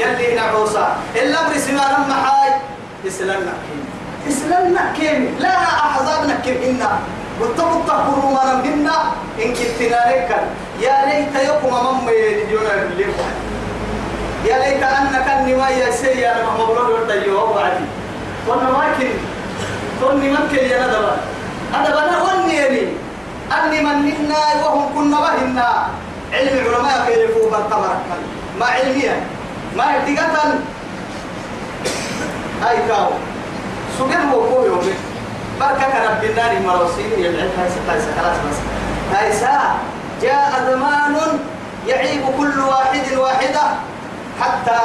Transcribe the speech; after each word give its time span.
يلي 0.00 0.34
نعوسا 0.34 0.96
إلا 1.16 1.38
برسما 1.48 1.84
لما 1.92 2.16
حاي. 2.24 2.52
إسلام 3.08 3.40
نكيم. 3.50 3.80
إسلام 4.28 4.64
نكيم. 4.78 5.36
لا 5.40 5.54
أحزاب 5.86 6.20
نكيم 6.30 6.80
واتقوا 7.40 7.80
الطهر 7.80 8.16
ما 8.34 8.44
نمنا 8.64 8.96
إن 9.42 9.48
كنتنا 9.56 10.00
لك. 10.10 10.30
يا 10.80 10.96
ليت 11.08 11.34
يقوم 11.48 12.06
من 12.06 12.12
يديونا 12.12 12.72
الليل. 12.82 13.12
يا 14.48 14.56
ليت 14.62 14.82
أنك 14.82 15.26
النوايا 15.36 15.90
سيئة 15.90 16.34
مبرور 16.48 16.90
والتيوه 16.90 17.50
وعدي 17.50 17.84
قلنا 18.48 18.70
ما 18.70 18.84
كن 18.98 19.12
قلني 20.02 20.28
من 20.28 20.44
كن 20.50 20.64
يا 20.72 20.78
ندبا. 20.86 21.14
ندبا 21.74 22.02
نقولني 22.12 22.56
يلي 22.56 22.84
أني 23.56 23.78
من 23.84 23.98
منا 24.06 24.40
وهم 24.64 24.94
كنا 24.94 25.18
بهنا 25.20 25.68
علم 26.32 26.54
العلماء 26.58 27.04
في 27.06 27.12
رفوب 27.24 27.54
التمرك 27.54 28.06
ما 28.60 28.66
علميا 28.66 29.16
ما 29.76 29.84
ارتقاتا 29.84 30.60
أي 32.70 32.76
كاو. 32.88 33.10
سبحانه 33.98 34.34
وقوله 34.34 34.82
بركة 35.60 36.10
رب 36.10 36.24
النار 36.24 36.52
مروسين 36.66 37.10
يلعب 37.18 37.48
هاي 37.58 37.68
هاي 37.88 38.00
خلاص 38.18 38.36
بس. 38.50 38.58
هاي 39.12 39.32
ساعة 39.32 39.76
جاء 40.22 40.50
زمان 40.70 41.16
يعيب 41.86 42.22
كل 42.38 42.60
واحد 42.60 43.12
واحدة. 43.16 43.62
حتى 44.40 44.80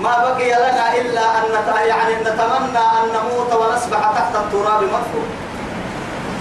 ما 0.00 0.18
بقي 0.24 0.50
لنا 0.50 0.94
إلا 1.00 1.38
أن 1.38 1.86
يعني 1.88 2.14
نتمنى 2.14 2.78
أن 2.78 3.08
نموت 3.14 3.52
ونسبح 3.52 3.98
تحت 3.98 4.34
التراب 4.34 4.82
مدفون 4.82 5.28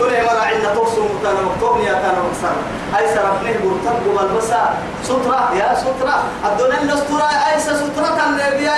تولي 0.04 0.22
مرة 0.22 0.42
عندنا 0.42 0.74
توصل 0.74 1.02
متانا 1.02 1.42
مكتوب 1.42 1.80
يا 1.80 1.94
تانا 1.94 2.22
مكسر 2.28 2.56
هاي 2.94 3.08
سرف 3.08 3.44
نهبر 3.44 3.76
تبقوا 3.86 4.28
بالبسا 4.28 4.74
سترة 5.04 5.54
يا 5.56 5.76
سترة. 5.76 6.24
الدنيا 6.46 6.82
النسترة 6.82 7.30
أي 7.54 7.60
سترة 7.60 8.18
النبي 8.26 8.70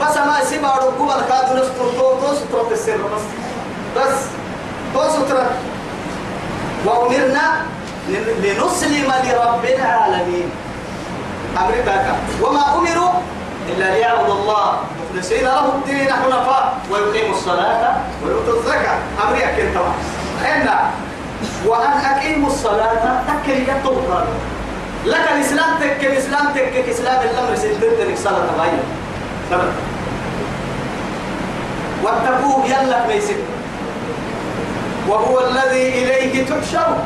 بس 0.00 0.16
ما 0.16 0.38
يسيب 0.42 0.64
أرقوا 0.64 1.06
بالكادو 1.06 1.54
نستر 1.54 1.84
تو 1.98 2.20
تو 2.20 2.34
سترة 2.34 2.68
السر 2.70 2.96
بس. 3.14 3.24
بس 3.96 4.18
توسطر 4.94 5.46
وأمرنا 6.86 7.46
لنسلم 8.08 9.12
لرب 9.24 9.64
العالمين. 9.64 10.50
أمريكا 11.58 12.16
وما 12.42 12.74
أمروا 12.74 13.12
إلا 13.68 13.84
ليعبدوا 13.94 14.34
الله. 14.34 14.78
مخلصين 15.12 15.44
له 15.44 15.66
الدين 15.74 16.12
حنفاء 16.12 16.78
ويقيموا 16.90 17.36
الصلاة 17.36 17.96
ويؤتوا 18.24 18.54
الزكاة. 18.60 18.98
أمريكا 19.28 19.56
كنت 19.56 19.76
إن 20.56 20.68
وأن 21.66 21.92
أقيموا 22.12 22.48
الصلاة 22.48 23.22
تكل 23.28 23.62
يطوها 23.68 24.24
لك 25.06 25.28
الإسلام 25.36 25.78
تك 25.80 26.04
الإسلام 26.04 26.46
تك 26.54 26.84
إسلام 26.90 27.20
الأمر 27.22 27.56
سيدتك 27.56 28.18
صلاة 28.18 28.46
غير 28.60 28.78
واتقوه 32.02 32.66
يلا 32.66 33.06
ميسك 33.06 33.36
وهو 35.08 35.40
الذي 35.40 35.88
إليه 35.88 36.46
تحشر. 36.46 36.96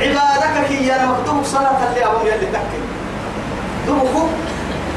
عبادك 0.00 0.70
يا 0.70 1.06
مكتوب 1.06 1.44
صلاة 1.44 1.78
اللي 1.88 2.06
أبو 2.06 2.26
يلي 2.26 2.46
تكي 2.46 2.80
دوكو 3.86 4.26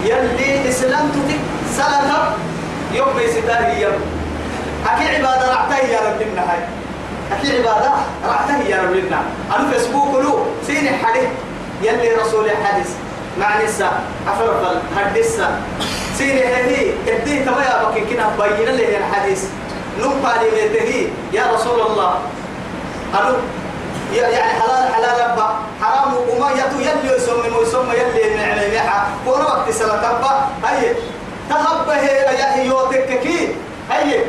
يلي 0.04 0.70
إسلام 0.70 1.10
تتك 1.10 1.40
صلاة. 1.78 2.34
يوم 2.94 3.08
بيستاه 3.18 3.78
يوم 3.78 4.02
أكي 4.88 5.16
عبادة 5.16 5.54
رعته 5.54 5.78
يا 5.78 6.00
رب 6.00 6.22
النهاية. 6.22 6.81
أكي 7.32 7.58
عبادة 7.58 7.92
رعته 8.28 8.58
يا 8.68 8.82
رب 8.82 8.92
النهاية 8.92 9.26
أنا 9.56 9.72
فيسبوك 9.72 10.16
له 10.16 10.46
سيني 10.68 10.90
حديث. 10.90 11.30
يلي 11.82 12.10
رسول 12.16 12.46
الحديث 12.46 12.90
مع 13.40 13.64
نسا 13.64 13.92
أفرفل 14.28 14.78
هدسا 14.98 15.62
سيني 16.18 16.44
هذه 16.44 16.94
كديه 17.08 17.46
تما 17.46 17.64
يا 17.64 17.84
بكي 17.84 18.02
كنا 18.02 18.30
بينا 18.40 18.70
له 18.70 18.98
الحديث 18.98 19.44
نم 20.00 20.26
قال 20.26 20.42
يا 21.34 21.44
رسول 21.54 21.82
الله. 21.82 22.14
قالوا 23.14 23.38
يعني 24.14 24.36
حلال 24.36 24.94
حلال 24.94 25.32
ربا 25.32 25.56
حرام 25.82 26.14
وما 26.30 26.52
يتو 26.52 26.80
يلي 26.80 27.16
يسمى 27.16 27.58
ويسمى 27.58 27.94
يلي 27.94 28.36
نعمة 28.36 28.62
يحا 28.62 29.08
كون 29.26 29.42
وقت 29.42 29.70
سنة 29.70 29.96
تبا 29.96 30.48
هاي 30.64 30.96
تهب 31.50 31.90
هي 31.90 32.16
يا 32.40 32.64
يوتك 32.64 33.20
كي. 33.24 33.56
هاي 33.92 34.26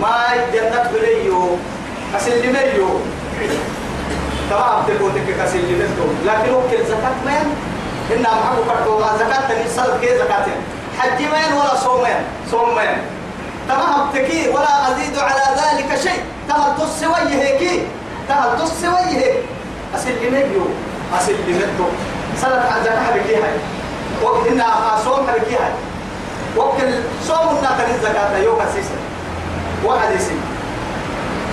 ما 0.00 0.14
جنة 0.52 0.90
بليو. 0.92 1.58
أسل 2.14 2.52
مليو 2.52 2.88
تمام 4.50 4.82
تقول 4.86 5.12
تك 5.14 5.42
كسل 5.42 5.58
لمتو 5.58 6.06
لكن 6.24 6.54
وكل 6.54 6.86
زكاة 6.86 7.18
مين 7.26 7.46
إن 8.16 8.22
معه 8.22 8.56
فرقوا 8.68 9.00
زكاة 9.18 9.48
تنصل 9.48 10.00
كي 10.00 10.18
زكاة. 10.18 10.46
حج 10.98 11.18
مين 11.20 11.52
ولا 11.58 11.76
صوم 11.76 12.02
مين 12.02 12.16
صوم 12.50 12.74
مين 12.74 12.98
تكي 14.14 14.48
ولا 14.48 14.92
أزيد 14.92 15.18
على 15.18 15.44
ذلك 15.56 16.00
شيء. 16.00 16.22
تهل 16.48 16.76
تسوي 16.78 17.42
هيك 17.42 17.82
تهل 18.28 18.58
تسوي 18.58 19.16
هيك 19.18 19.34
أسلمي 19.94 20.44
أسلمته 21.18 21.88
سنة 22.42 22.64
عن 22.72 22.84
زكاة 22.84 23.16
بكي 23.16 23.34
هاي. 23.34 23.56
وقت 24.22 24.46
إن 24.46 24.62
صوم 25.04 25.26
بكي 25.26 25.54
هاي. 25.54 25.72
وقت 26.56 26.78
صوم 27.28 27.56
الناقل 27.56 27.90
الزكاة 27.94 28.38
يوم 28.38 28.60
أسيسا 28.60 28.94
وحديثي 29.84 30.34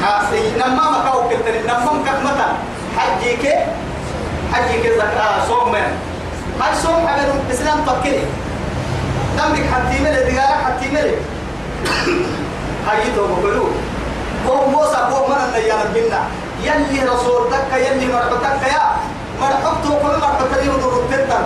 نما 0.04 0.92
ما 0.92 1.00
كاو 1.06 1.30
كتر 1.30 1.56
نما 1.68 1.94
مكك 1.94 2.20
متى؟ 2.26 2.48
حجيك 2.98 3.44
حجيك 4.54 4.92
زكاة 4.98 5.48
صوم 5.48 5.72
من 5.72 5.88
هاي 6.62 6.76
صوم 6.84 7.08
حبيب 7.08 7.30
الإسلام 7.48 7.78
تبكي 7.88 8.20
دمك 9.38 9.64
حتى 9.74 10.00
ملي 10.04 10.24
دقارك 10.32 10.60
حتى 10.66 10.88
ملي. 10.90 11.16
هاي 12.88 13.12
تو 13.16 13.28
بقولوا. 13.28 13.70
هو 14.48 14.68
موسى 14.70 14.98
هو 15.12 15.28
من 15.28 15.36
النيان 15.48 15.88
بينا 15.94 16.22
يلي 16.64 17.04
رسول 17.10 17.50
تك 17.52 17.72
يلي 17.78 18.06
مرحتك 18.14 18.68
يا. 18.68 18.84
مرحبته 19.42 19.90
كل 20.04 20.20
مرحبته 20.22 20.64
يودر 20.66 21.00
التتن 21.00 21.46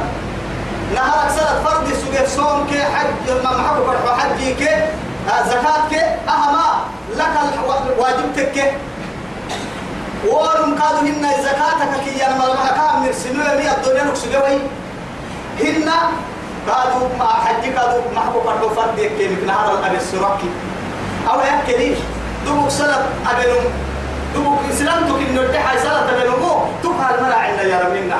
نهارك 0.96 1.32
سنة 1.32 1.62
فرد 1.66 1.88
سجى 1.94 2.28
صوم 2.36 2.68
كي 2.70 2.82
حج 2.84 3.44
ما 3.44 3.52
محب 3.58 3.78
فرح 3.88 4.20
حجي 4.20 4.54
كي. 4.54 4.70
زكاة 5.50 5.90
كي. 5.90 6.02
أهما 6.30 6.68
لك 7.18 7.36
واجبتك 7.98 8.52
كي 8.52 8.72
ورم 10.28 10.76
كادو 10.80 10.98
هن 11.08 11.26
زكاتك 11.44 11.94
كي 12.04 12.20
يا 12.20 12.30
ملما 12.30 12.68
كام 12.78 13.06
نرسلوا 13.06 13.56
لي 13.58 13.72
الدنيا 13.72 14.04
نكسجوي 14.04 14.58
هن 15.60 15.90
كادو 16.68 17.00
ما 17.20 17.28
حج 17.28 17.64
كادو 17.76 18.02
محبو 18.16 18.40
فرد 18.42 18.64
فرد 18.76 19.00
كي 19.18 19.28
نهار 19.48 19.80
الأبي 19.80 19.98
السرقي. 19.98 20.50
أو 21.30 21.40
يكلي 21.40 21.96
دوك 22.46 22.70
سلط 22.70 23.04
أبنهم 23.32 23.66
دوك 24.36 24.60
إسلام 24.72 25.08
دوك 25.08 25.20
إنه 25.30 25.44
تحي 25.54 25.78
سلط 25.78 26.08
أبنهم 26.14 26.70
تبها 26.84 27.16
المرا 27.16 27.36
عندنا 27.36 27.64
يا 27.64 27.80
رب 27.80 27.92
منا 27.94 28.18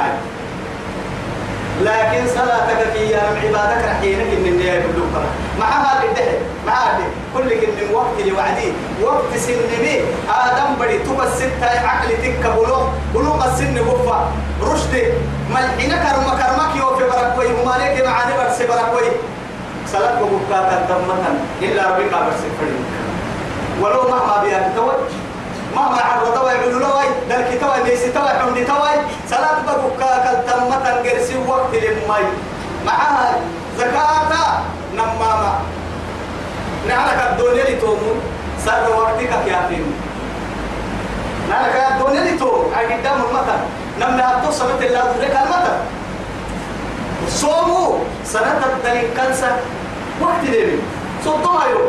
لكن 1.82 2.28
صلاتك 2.36 2.92
في 2.94 3.00
يا 3.00 3.22
رب 3.30 3.38
عبادك 3.46 3.86
رحينك 3.86 4.28
من 4.40 4.48
النية 4.48 4.72
يقولون 4.72 5.26
معها 5.60 6.02
بالدهر 6.02 6.38
معها 6.68 7.00
كل 7.38 7.50
كن 7.62 7.94
وقت 7.94 8.18
لوعدي. 8.26 8.74
وقت 9.04 9.32
سن 9.38 9.62
بي. 9.82 10.02
آدم 10.26 10.76
بدي 10.80 10.98
تبى 11.06 11.26
ستة 11.38 11.88
عقل 11.88 12.10
تك 12.10 12.44
بلوغ 12.58 12.84
بلوغ 13.14 13.46
السن 13.46 13.76
بفا 13.88 14.32
رشد 14.64 15.14
ملحنا 15.54 15.98
كرم 16.04 16.28
كرمك 16.40 16.74
يوفي 16.76 17.04
بركوي. 17.04 17.48
همالك 17.62 18.06
معاني 18.06 18.34
برسي 18.38 18.66
بركوي. 18.68 19.10
صلاة 19.94 20.20
بكاتا 20.20 20.78
دمتا 20.90 21.32
إلا 21.62 21.82
ربك 21.88 22.12
برسي 22.12 22.50
فريق 22.60 22.84
ولو 23.82 24.02
مهما 24.10 24.44
بيان 24.44 24.76
توي 24.76 24.96
مهما 25.76 26.02
عرض 26.02 26.34
توي 26.34 26.52
يقولوا 26.52 26.80
له 26.80 26.96
واي 26.96 27.08
دلك 27.30 27.62
توي 27.62 27.84
ليس 27.86 28.04
توي 28.14 28.30
حمد 28.30 28.66
توي 28.66 28.96
صلاة 29.30 29.64
بكاتا 29.64 30.34
دمتا 30.48 30.92
قرسي 31.04 31.36
وقت 31.48 31.72
للماي 31.74 32.24
معها 32.86 33.40
زكاة. 33.78 34.28
نماما. 34.94 35.77
نعلك 36.89 37.19
الدنيا 37.31 37.65
لتومون 37.71 38.17
سر 38.65 38.85
وقتك 38.99 39.31
كافين 39.47 39.85
نعلك 41.51 41.77
الدنيا 41.91 42.23
لتوم 42.35 42.73
أي 42.79 42.85
قدام 42.95 43.19
المطر 43.31 43.59
نمنا 44.01 44.25
هتو 44.41 44.51
سبت 44.51 44.83
الله 44.83 45.05
ذلك 45.21 45.37
المطر 45.45 45.77
صوموا 47.29 47.99
سنة 48.25 48.61
الدليل 48.73 49.09
كنسة 49.17 49.57
وقت 50.21 50.43
ليلي 50.45 50.79
صدوا 51.25 51.65
يو 51.71 51.81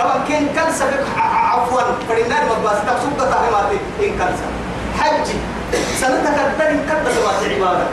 طبعا 0.00 0.18
كين 0.28 0.48
كنسة 0.56 0.84
عفوا 1.18 1.80
فرنان 2.08 2.42
مباس 2.46 2.78
تقصد 2.86 3.30
تعليماتي 3.30 3.78
إن 4.00 4.10
كنسة 4.18 4.48
حج 5.00 5.26
سنتك 6.00 6.36
الدليل 6.46 6.80
كنسة 6.88 7.54
عبادة 7.54 7.86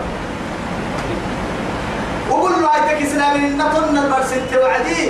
وقول 2.30 2.52
له 2.62 2.70
عيتك 2.70 3.02
إسلام 3.08 3.58
نطن 3.58 3.98
البرسنت 3.98 4.54
وعدي 4.64 5.10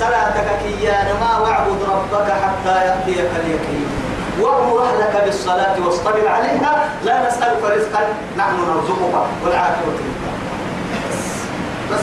صلاتك 0.00 0.48
كيان 0.62 1.08
ما 1.20 1.38
واعبد 1.38 1.82
ربك 1.82 2.28
حتى 2.30 2.74
يأتيك 2.86 3.30
اليقين. 3.40 3.86
وأمر 4.40 4.82
أهلك 4.82 5.24
بالصلاة 5.24 5.86
واصطبر 5.86 6.28
عليها. 6.28 6.88
لا 7.04 7.28
نسألك 7.28 7.62
رزقا 7.62 8.02
نحن 8.36 8.56
نرزقك 8.68 9.14
والعاقبة 9.44 9.92
بس. 11.92 12.02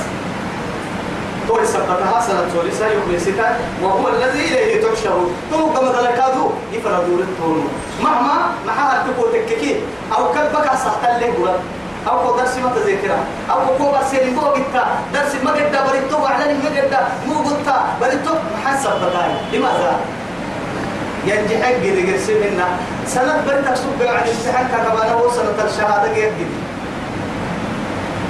بس 1.62 1.68
ثبتها 1.68 2.22
سنة 2.22 2.46
سوليسا 2.54 2.88
يخلصك 2.88 3.40
وهو 3.84 4.08
الذي 4.08 4.40
إليه 4.40 4.82
تحشر 4.84 5.20
تو 5.52 5.74
كما 5.74 5.92
ذلكادو 5.92 6.50
يفردوا 6.72 7.18
للتون 7.18 7.68
مهما 8.04 8.38
محا 8.68 9.04
تكو 9.08 9.28
تككي 9.28 9.82
أو 10.18 10.34
سحت 10.76 11.04
اللي 11.16 11.26
قرأ 11.26 11.60
أو 12.08 12.38
درس 12.38 12.58
ما 12.58 12.72
تذكره 12.76 13.18
أو 13.52 13.60
كو 13.78 13.92
بس 13.92 14.14
يلقوا 14.14 14.50
قتا 14.50 14.84
درس 15.14 15.36
ما 15.44 15.52
قد 15.52 15.76
بريتو 15.88 16.26
على 16.26 16.54
ما 16.54 16.70
قد 16.70 16.94
مو 17.28 17.36
قتا 17.50 17.78
بريتو 18.02 18.34
بتاعي 19.04 19.34
لماذا؟ 19.54 19.94
ينجح 21.26 21.62
قد 21.68 21.86
قرسي 22.08 22.34
منا. 22.34 22.68
سنة 23.08 23.42
بريتك 23.48 23.76
سبق 23.76 24.10
عن 24.10 24.26
امتحان 24.34 24.66
كما 24.68 25.12
هو 25.12 25.32
سنة 25.32 25.58
الشهادة 25.70 26.10
قد 26.16 26.34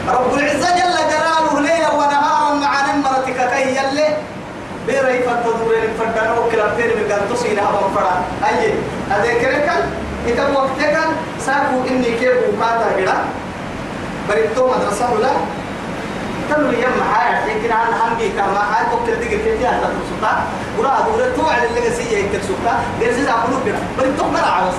رب 0.10 0.34
العزة 0.34 0.70
جل 0.80 0.98
جلاله 1.12 1.60
ليلا 1.60 1.92
ونهارا 1.92 2.54
مع 2.54 2.72
نمرتك 2.96 3.40
كي 3.52 3.76
يلي. 3.78 4.08
بيري 4.88 5.24
فتدورين 5.24 5.94
فردنا 6.00 6.40
وكلابتين 6.40 6.88
من 6.88 7.06
تصينا 7.30 7.62
هبا 7.62 7.88
فرا. 7.96 8.24
أي 8.48 8.74
أذكرك 9.12 9.70
إذا 10.28 10.48
وقتك 10.56 10.98
ساكو 11.46 11.78
إني 11.90 12.12
كيف 12.20 12.38
وقاتا 12.50 12.98
كده 12.98 13.14
بريتو 14.30 14.68
مدرسة 14.68 15.14
ولا؟ 15.14 15.32
تلو 16.52 16.72
يوم 16.72 16.96
معايا 17.00 17.48
يمكن 17.48 17.72
عن 17.72 17.88
هم 18.02 18.12
بيك 18.20 18.36
ما 18.38 18.64
هاي 18.72 18.84
توكل 18.92 19.16
دقيقة 19.20 19.44
كيف 19.44 19.62
يا 19.62 19.72
تلو 19.82 20.02
سلطة 20.10 20.44
ورا 20.78 21.06
دورة 21.08 21.32
توعد 21.36 21.64
اللي 21.64 21.82
جسية 21.90 22.18
يكتب 22.18 22.42
سلطة 22.48 22.74
جرزيز 23.02 23.28
أقولو 23.28 23.58
كده 23.66 23.80
بريتو 23.98 24.26
مرة 24.28 24.50
عاوز 24.56 24.74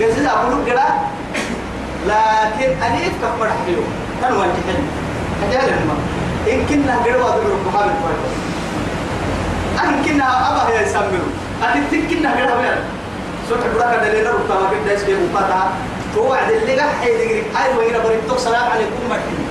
جرزيز 0.00 0.26
أقولو 0.26 0.64
كده 0.66 0.84
لكن 2.06 2.70
أنا 2.86 2.96
إفكار 2.96 3.32
مرة 3.40 3.54
حلو 3.66 3.82
كان 4.22 4.32
وانت 4.32 4.56
حلو 4.66 4.84
هذا 5.52 5.70
لما 5.70 5.94
إن 6.52 6.66
كنا 6.68 6.94
قروا 7.04 7.30
دور 7.30 7.56
محمد 7.66 7.94
فايز 8.02 8.34
أن 9.84 10.04
كنا 10.04 10.24
أبا 10.50 10.68
هي 10.68 10.82
يسمعوا 10.86 11.30
أن 11.62 11.84
تكنا 11.90 12.30
قروا 12.30 12.60
بير 12.62 12.78
سوت 13.48 13.58
قرا 13.58 13.96
كده 13.96 14.20
لنا 14.20 14.30
ركوا 14.30 14.54
ما 14.54 14.70
كده 14.84 14.94
اسمه 14.94 15.14
وقتا 15.34 15.72
توعد 16.14 16.50
اللي 16.50 16.74
قاعد 16.80 17.06
يدري 17.06 17.42
أي 17.60 17.76
وين 17.78 17.94
بريتو 18.04 18.38
سلام 18.38 18.70
عليكم. 18.70 18.90
مرحبا. 19.10 19.49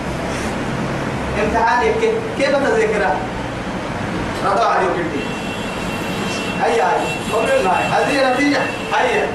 امتحان 1.43 1.81
كيف 2.01 2.13
كيف 2.37 2.49
تذكره؟ 2.55 3.15
رضا 4.45 4.65
عليك 4.65 4.89
كده 4.95 5.23
هيا 6.63 6.87
قبلنا 7.33 7.71
هذه 7.71 8.33
نتيجة. 8.33 8.59
هيا. 8.93 9.27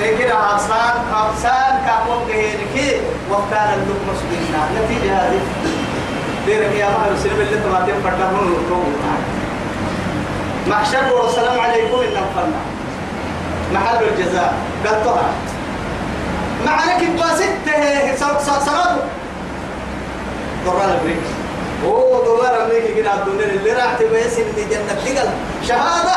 لكن 0.00 0.30
أحسان 0.30 0.94
أحسان 1.12 1.82
كابون 1.86 2.28
كهينك 2.28 3.00
وكان 3.30 3.68
اللقمة 3.74 4.14
سبيلنا 4.20 4.60
نتيجة 4.84 5.16
هذه. 5.16 5.40
ديرك 6.46 6.74
يا 6.78 6.86
مهر 6.86 7.16
سلم 7.22 7.40
اللي 7.40 7.56
تماتين 7.64 7.94
فتحون 8.04 8.52
ورقوم 8.52 8.96
محشر 10.66 11.12
والسلام 11.14 11.60
عليكم 11.60 11.94
إن 12.00 12.10
نفرنا 12.10 12.60
محل 13.72 14.04
الجزاء. 14.04 14.54
قلتها. 14.84 15.30
معنى 16.66 17.06
كباسته 17.06 18.58
سرد 18.58 18.98
دوران 20.64 20.90
البريك 20.90 21.22
أوه 21.84 22.24
دولار 22.24 22.64
أمريكي 22.64 22.94
كده 22.94 23.14
الدنيا. 23.14 23.44
اللي 23.44 23.72
راح 23.72 23.94
تبيس 23.98 24.38
اللي 24.38 24.64
جنة 24.70 24.94
تقل. 25.04 25.28
شهادة. 25.68 26.16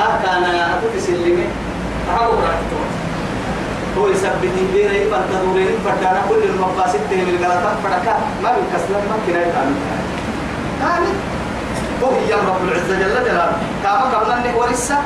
أكانا 0.00 0.78
أتوكي 0.78 1.00
سلمي 1.00 1.46
أحاول 2.10 2.34
راح 2.34 2.56
تتوقع 2.60 2.94
هو 3.98 4.08
يثبت 4.08 4.54
بيري 4.72 5.10
فانتظرين 5.10 5.78
فردانا 5.84 6.22
كل 6.28 6.42
المقاصد 6.44 7.00
تهم 7.10 7.28
الغلطة 7.28 7.76
فردكا 7.84 8.14
ما 8.42 8.52
بيكسلن 8.56 9.04
ما 9.10 9.16
كنا 9.26 9.46
يتعامل 9.46 9.74
كامل. 10.80 11.14
هو 12.02 12.10
هي 12.10 12.34
رب 12.34 12.68
العزة 12.68 12.94
جل 12.98 13.24
جلاله. 13.24 13.52
كما 13.82 14.18
قبل 14.18 14.32
أنه 14.32 14.58
ولسه. 14.58 14.98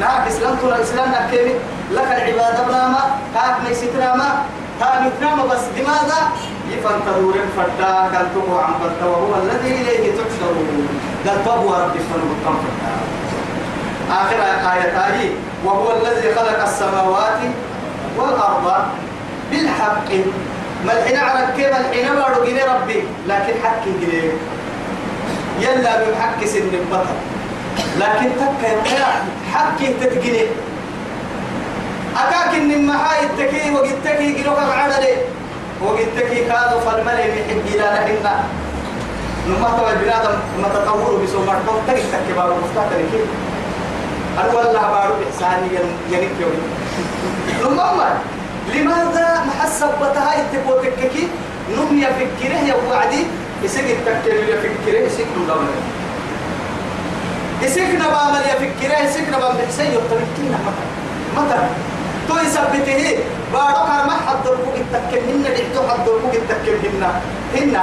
نعم 0.00 0.28
إسلام 0.28 0.56
طول 0.62 0.72
الإسلام 0.72 1.08
نكيمي 1.10 1.54
لك 1.92 2.06
العبادة 2.06 2.62
بناما. 2.68 3.00
كاك 3.34 3.68
ميستنا 3.68 4.14
ما 4.16 4.42
كامتنا 4.80 5.44
بس 5.44 5.60
لماذا 5.76 6.18
يفنتظور 6.74 7.34
فردا 7.56 7.94
قال 8.12 8.26
تبو 8.34 8.58
عن 8.58 8.72
فردا 8.80 9.06
وهو 9.10 9.34
الذي 9.42 9.70
إليه 9.80 10.12
تحشرون. 10.12 10.88
قال 11.26 11.44
تبو 11.44 11.74
ربي 11.74 11.98
فنبقى 11.98 12.52
فردا 12.62 12.92
آخر 14.10 14.38
آية 14.72 14.92
آية 15.06 15.30
وهو 15.64 15.92
الذي 15.96 16.34
خلق 16.34 16.62
السماوات 16.62 17.40
والأرض 18.18 18.66
بالحق. 19.50 20.10
ما 20.86 20.92
الحين 20.92 21.16
عرب 21.16 21.48
كيف 21.56 21.76
الحين 21.80 22.06
جني 22.46 22.62
ربي 22.62 23.02
لكن 23.28 23.52
حق 23.64 23.84
جني 23.84 24.30
يلا 25.60 26.10
بحق 26.10 26.44
سن 26.44 26.68
البطل. 26.72 27.16
لكن 28.00 28.28
تكا 28.40 28.72
حق 29.52 29.76
تتجني 30.00 30.42
أكاك 32.16 32.54
إن 32.54 32.86
محاي 32.86 33.26
التكي 33.26 33.70
وقتكي 33.70 34.32
جنوك 34.32 34.58
عدلي 34.58 35.14
وقتكي 35.84 36.44
كادوا 36.44 36.80
فالملي 36.80 37.24
بحق 37.32 37.50
إلى 37.74 37.86
نحنا 37.94 38.44
نما 39.48 39.68
توا 39.78 39.94
بنادم 40.02 40.36
ما 40.62 40.68
تطوروا 40.74 41.18
بسومر 41.24 41.56
تو 41.66 41.72
تكي 41.86 42.02
تكي 42.12 42.32
بارو 42.36 42.54
مفتاح 42.54 42.84
كيف 43.12 43.26
أنا 44.38 44.54
والله 44.54 44.82
بارو 44.94 45.14
إحساني 45.26 45.66
ينك 46.10 46.30
يوم 46.40 46.56
نما 47.62 48.18
لماذا 48.74 49.44
محسب 49.46 49.90
بتهاي 50.00 50.38
تبو 50.52 50.74
تككي 50.82 51.28
نم 51.76 51.98
يفكره 51.98 52.60
يا 52.68 52.74
وعدي 52.90 53.26
يسيق 53.64 53.84
التكتير 53.84 54.34
يفكره 54.34 54.98
يسيق 55.06 55.26
نبامل 55.44 55.66
يسيق 57.62 57.90
نبامل. 57.94 58.40
يفكره 58.52 58.98
يسيق 59.04 59.28
نبامل. 59.28 59.66
حسين 59.68 59.86
يطرقنا 59.86 60.58
متى 60.66 60.84
متى 61.36 61.58
تو 62.32 62.38
يثبته 62.40 63.18
بارو 63.52 63.80
كرما 63.88 64.16
حد 64.26 64.46
التكم 64.80 65.22
هن 65.28 65.42
دحتو 65.44 65.80
حد 65.88 66.08
الفوق 66.08 66.34
التكم 66.34 66.76
هن 66.84 67.04
هن 67.54 67.76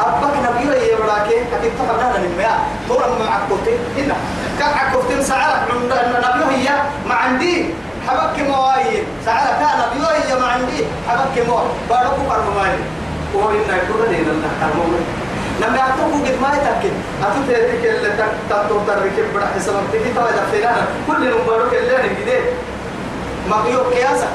أبك 0.00 0.34
نبيه 0.46 0.78
يا 0.90 0.96
براكي 0.98 1.38
أكيد 1.54 1.72
تحرنا 1.78 2.18
نميا 2.18 2.54
تورا 2.88 3.06
مع 3.18 3.34
عكوتي. 3.34 3.74
هنا 3.96 4.16
كعكوتي 4.58 5.22
سعرك 5.22 5.62
من 5.70 5.86
نبيه 5.86 6.46
هي 6.56 6.68
ما 7.08 7.14
عندي. 7.14 7.74
حبك 8.06 8.38
مواي. 8.48 9.02
سعرك 9.26 9.54
كان 9.60 9.74
نبيه 9.82 10.06
هي 10.26 10.40
ما 10.40 10.46
عندي. 10.46 10.80
حبك 11.08 11.36
مو. 11.48 11.58
بارو 11.90 12.10
كرم 12.28 12.48
ماي 12.56 12.74
وهو 13.34 13.50
إن 13.50 13.70
يكون 13.78 14.00
لنا 14.10 14.34
نحرمه 14.44 14.98
لما 15.60 15.76
يعطوك 15.76 16.26
قد 16.26 16.36
ما 16.42 16.50
يتأكد 16.56 16.94
أتوتيك 17.22 17.84
اللي 17.84 18.10
تكتب 18.18 18.80
تركب 18.86 19.26
بڑا 19.34 19.46
حساب 19.54 19.74
تكي 19.92 20.12
توا 20.14 20.30
دفينا 20.30 20.72
كل 21.06 21.20
نمبرك 21.30 21.72
اللي 21.74 21.96
أنا 21.96 22.08
ما 23.50 23.62
بيو 23.62 23.80
قياسك 23.80 24.28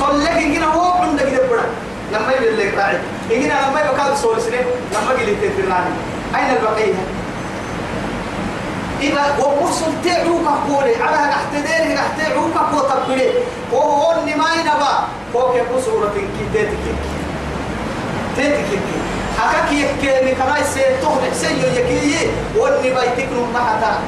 صلك 0.00 0.36
يجينا 0.36 0.66
هو 0.66 1.02
عندك 1.02 1.28
كده 1.32 1.48
بڑا 1.48 1.64
لما 2.12 2.32
يبي 2.32 2.48
اللي 2.48 2.70
قاعد 2.70 3.00
يجينا 3.30 3.54
لما 3.68 3.80
يبقى 3.80 3.96
كاد 3.96 4.16
صور 4.16 4.38
سنة 4.38 4.60
لما 4.92 5.22
يجي 5.22 5.34
تترناني 5.34 5.94
أين 6.36 6.56
البقية؟ 6.56 6.94
إذا 9.00 9.36
وقصل 9.38 9.86
تعوك 10.04 10.46
قولي 10.68 10.96
على 10.96 11.30
نحتدير 11.30 11.94
نحتعوك 11.94 12.56
قوتك 12.72 13.32
وهو 13.72 14.14
ما 14.24 14.54
ينبا 14.60 15.06
هو 15.36 15.52
كيف 15.52 15.84
صورة 15.84 16.12
كي 16.14 16.48
تيتك 16.52 16.78
تيتك 18.36 18.82
حكاك 19.38 19.72
يحكي 19.72 20.34
كما 20.34 20.60
تهلك 21.02 21.32
سيو 21.34 21.68
يكيه 21.76 22.26
وأني 22.56 22.90
بايتك 22.90 23.28
نمحتا 23.32 23.98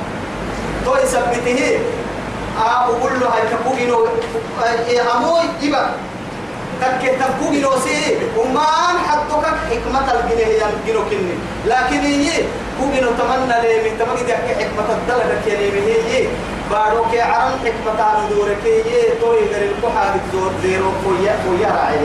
تو 0.84 0.96
يثبته 0.96 1.78
أقول 2.58 3.20
له 3.20 3.26
هاي 3.26 3.42
كبوغينو 3.50 4.06
أموي 5.16 5.40
إبا. 5.62 5.90
تكي 6.82 7.10
تكوغينو 7.16 7.70
سي 7.84 8.18
وما 8.36 8.66
حدك 9.08 9.44
حكمة 9.70 10.06
الجنيه 10.12 10.46
ينجنو 10.46 11.02
كني. 11.10 11.36
لكن 11.66 12.00
هي 12.00 12.30
كوغينو 12.80 13.10
تمنى 13.18 13.56
لي 13.62 13.90
من 13.90 13.98
تمنى 13.98 14.22
دي 14.26 14.34
حكمة 14.34 14.88
الدلة 14.90 15.40
كي 15.44 15.56
لي 15.56 15.68
هي 15.86 16.26
بارو 16.70 17.04
كي 17.10 17.20
عرم 17.20 17.52
حكمة 17.64 18.00
دورك 18.30 18.64
هي. 18.64 19.20
توي 19.20 19.38
غير 19.52 19.70
الكحة 19.70 20.14
زور 20.32 20.50
زيرو. 20.62 20.90
فويا 21.04 21.34
فويا 21.44 21.68
راعي 21.68 21.98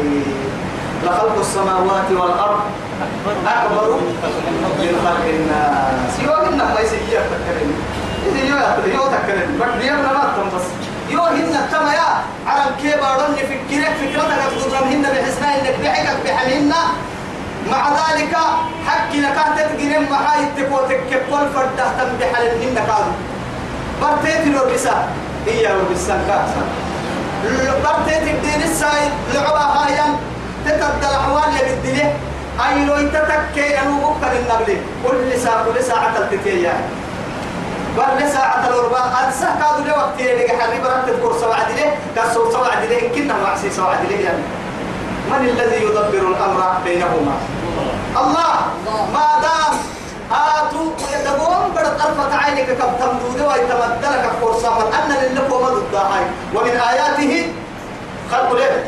لخلق 1.03 1.37
السماوات 1.39 2.11
والأرض 2.11 2.59
أكبر 3.47 3.89
من 4.79 4.93
خلق 5.05 5.25
الناس. 5.29 6.19
يوم 6.19 6.57
ما 6.57 6.79
يسير 6.81 7.21
تكرم 7.31 7.71
إذا 8.29 8.41
يو 8.49 8.57
يو 8.93 9.03
تكرم 9.13 9.59
بس 9.59 9.83
يوم 9.85 9.97
ما 9.99 10.23
تنبس 10.35 10.65
يو 11.09 11.21
هن 11.23 11.55
كما 11.71 11.93
يا 11.93 12.09
عرب 12.47 12.71
كيف 12.81 13.03
أردن 13.03 13.35
فكرك 13.35 13.93
فكرتك 14.01 14.39
تقدرن 14.61 14.87
هن 14.93 15.01
بحسنا 15.13 15.55
إنك 15.55 15.75
بحكك 15.83 16.17
بحنهن 16.25 16.73
مع 17.71 17.89
ذلك 17.89 18.35
حق 18.87 19.11
لك 19.13 19.37
تتقرم 19.57 20.03
محاي 20.11 20.41
تكوتك 20.57 21.09
كل 21.29 21.45
فرد 21.55 21.69
تهتم 21.77 22.09
بحلهن 22.19 22.75
كانوا. 22.75 23.13
برتيت 24.01 24.47
لو 24.55 24.73
بسا 24.73 25.07
هي 25.47 25.67
لو 25.67 25.79
بسا 25.93 26.15
كاسا 26.27 26.63
برتيت 27.83 28.23
الدين 28.35 28.61
السايد 28.63 29.11
لعبها 29.33 29.85
هايا 29.85 30.05
تتبدل 30.65 31.07
الأحوال 31.09 31.43
اللي 31.49 31.75
بالدليه 31.75 32.13
أي 32.69 32.85
لو 32.85 32.95
يتتكي 32.95 33.81
أنو 33.81 33.97
بكر 33.99 34.31
النبلي 34.31 34.77
كل 35.07 35.39
ساعة 35.39 35.65
كل 35.65 35.83
ساعة 35.83 36.13
تلتكي 36.17 36.69
بل 37.97 38.29
ساعة 38.31 38.67
الأربعة 38.69 39.25
أنسى 39.25 39.45
كادو 39.59 39.83
لي 39.83 39.91
وقت 39.91 40.19
يلي 40.19 40.49
حري 40.49 40.79
برات 40.79 41.09
تذكر 41.09 41.33
سبعة 41.41 41.71
دليه 41.71 41.95
كسر 42.15 42.51
سبعة 42.51 42.85
دليه 42.85 43.09
كنا 43.15 43.35
معسي 43.43 43.69
سبعة 43.69 44.03
دليه 44.03 44.25
يعني؟ 44.25 44.43
من 45.31 45.49
الذي 45.49 45.83
يدبر 45.83 46.27
الأمر 46.27 46.61
بينهما؟ 46.85 47.35
الله! 48.21 48.55
ما 49.13 49.27
دام 49.41 49.73
آتوا 50.31 50.91
يدبون 51.13 51.71
بدت 51.75 52.01
طرفة 52.01 52.35
عينك 52.37 52.65
كم 52.65 52.91
تمدود 52.99 53.41
ويتمدلك 53.41 54.31
فرصة 54.41 54.77
أن 54.77 55.11
للقوم 55.31 55.63
ضد 55.65 55.95
هاي. 55.95 56.23
ومن 56.55 56.79
آياته 56.91 57.51
خلق 58.31 58.53
ليه؟ 58.55 58.85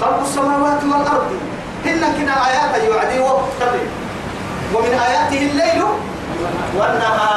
خلق 0.00 0.20
السماوات 0.22 0.82
والأرض. 0.84 1.30
هن 1.84 2.00
كنا 2.16 2.34
آيات 2.48 2.72
يعدي 2.82 3.18
وقت 3.20 3.62
ومن 4.74 4.98
آياته 5.08 5.50
الليل 5.50 5.82
والنهار. 6.76 7.31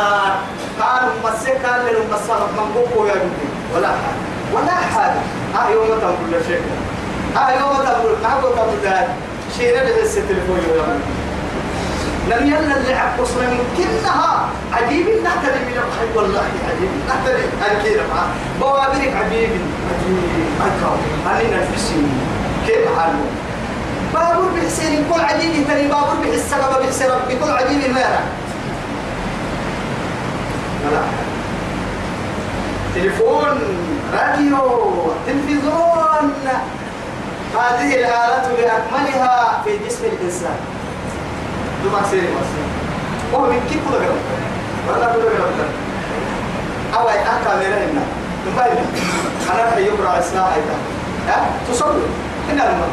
قالوا 1.45 1.59
مسكا 1.61 1.91
للمسا 1.91 2.47
من 2.57 2.73
بوكو 2.73 3.05
يا 3.05 3.13
بنتي 3.13 3.47
ولا 3.75 3.87
حاجة. 3.87 4.21
ولا 4.53 4.71
حاجة. 4.71 5.21
ها 5.55 5.69
يوم 5.69 5.99
تقول 5.99 6.41
شيء. 6.47 6.61
ها 7.35 7.49
يوم 7.51 7.73
تقول 7.85 8.15
ما 8.23 8.33
هو 8.33 8.49
تقول 8.49 8.81
ده 8.83 9.07
شيرة 9.57 9.83
بس 9.83 10.17
التليفون 10.17 10.59
يوم. 10.75 11.01
لم 12.29 12.47
يلا 12.47 12.77
اللي 12.77 12.93
عقصنا 12.93 13.49
من 13.49 13.59
كلها 13.77 14.49
عجيب. 14.73 15.07
نحترم 15.23 15.61
من 15.67 15.77
الخير. 15.87 16.09
والله 16.15 16.43
عجيب. 16.69 16.89
نحترم 17.09 17.77
الكيرة 17.77 18.03
بوابرك 18.59 19.13
عجيب. 19.15 19.49
عجيب. 19.91 20.19
أكاو 20.61 20.95
أنا 21.27 21.69
نفسي. 21.71 22.01
كيف 22.67 22.99
حاله؟ 22.99 23.25
بابور 24.13 24.49
بحسين. 24.55 25.05
كل 25.13 25.21
عجيب 25.21 25.67
تري 25.67 25.87
بابور 25.87 26.15
بحس. 26.23 26.51
سبب 26.51 26.83
بحس. 26.83 27.01
ربي. 27.01 27.35
كل 27.35 27.51
عجيب 27.51 27.93
ما 27.93 27.99
لا 30.91 31.24
تليفون 32.95 33.59
راديو 34.13 35.11
تلفزيون. 35.27 36.31
هذه 37.55 37.95
الآلات 37.95 38.45
بأكملها 38.57 39.61
في 39.65 39.71
جسم 39.87 40.03
الإنسان. 40.05 40.57
دوما 41.83 42.01
سيري 42.11 42.27
مصر 42.27 42.61
وهو 43.33 43.45
من 43.51 43.59
كيف 43.69 43.81
كده 43.89 44.07
قرب 44.07 44.17
ولا 44.87 45.13
كده 45.13 45.23
قرب 45.23 45.69
أو 46.93 47.09
أي 47.09 47.19
أكا 47.21 47.55
ميرا 47.59 47.77
هنا 47.77 48.01
نبايل 48.47 48.77
أنا 49.53 49.69
في 49.75 49.81
يبرع 49.87 50.19
إسلام 50.19 50.43
أيضا 50.43 50.75
ها؟ 51.27 51.45
تصور 51.71 52.01
هنا 52.49 52.61
لما 52.61 52.87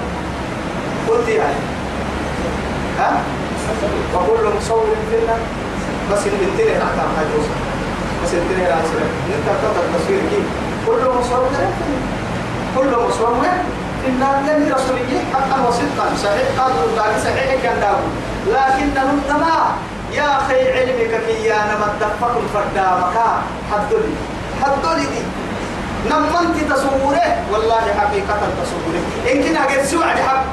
قلت 1.09 1.29
يعني. 1.29 1.55
ها؟ 2.99 3.21
وكل 4.15 4.57
مصور 4.57 4.85
في 5.11 5.17
الله 5.19 5.39
بس 6.13 6.21
البنتين 6.27 6.77
أحكام 6.77 7.09
هاي 7.19 7.25
توصل 7.37 7.62
بس 8.25 8.35
البنتين 8.35 8.67
على 8.73 8.83
سلام 8.93 9.11
أنت 9.37 9.49
تقدر 9.63 9.85
تصوير 9.95 10.21
كيف 10.31 10.47
كل 10.87 11.03
مصور 11.19 11.49
كل 12.77 12.93
مصور 13.09 13.47
إن 14.09 14.23
النبي 14.23 14.73
رسولي 14.73 15.19
حقا 15.33 15.69
وصدقا. 15.69 16.07
صحيح 16.23 16.47
قالوا 16.59 16.91
ذلك 16.97 17.19
صحيح 17.25 17.63
كان 17.63 17.81
داود. 17.81 18.11
لكن 18.47 18.87
نمتما 18.87 19.57
يا 20.13 20.39
أخي 20.39 20.73
علمك 20.73 21.21
كي 21.27 21.47
يا 21.47 21.57
نما 21.71 21.87
الدفق 21.93 22.41
الفردامك 22.43 23.17
حدولي 23.73 24.15
حدولي 24.63 25.07
دي. 25.13 25.23
نمنت 26.11 26.73
تصوره. 26.73 27.27
والله 27.53 27.85
حقيقة 27.99 28.41
تصوره. 28.63 29.03
إن 29.33 29.43
كنا 29.43 29.65
قد 29.65 29.85
سوعد 29.85 30.17
حق. 30.17 30.45